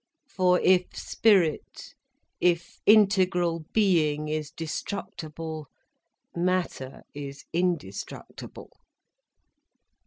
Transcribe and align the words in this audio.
For 0.27 0.59
if 0.61 0.97
spirit, 0.97 1.93
if 2.39 2.79
integral 2.87 3.65
being 3.71 4.29
is 4.29 4.49
destructible, 4.49 5.67
Matter 6.35 7.03
is 7.13 7.45
indestructible. 7.53 8.71